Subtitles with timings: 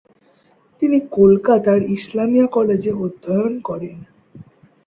[0.81, 3.97] তিনি কলকাতার ইসলামিয়া কলেজে অধ্যয়ন করেন।